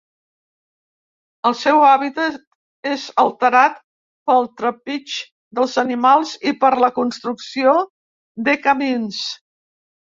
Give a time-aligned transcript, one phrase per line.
[1.49, 2.39] El seu hàbitat
[2.93, 3.79] és alterat
[4.31, 5.15] pel trepig
[5.61, 7.81] dels animals i per la construcció
[8.51, 9.25] de camins.